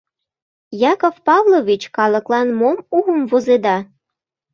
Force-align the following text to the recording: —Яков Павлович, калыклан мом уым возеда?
—Яков 0.91 1.15
Павлович, 1.27 1.83
калыклан 1.95 2.47
мом 2.59 2.77
уым 2.97 3.19
возеда? 3.29 3.77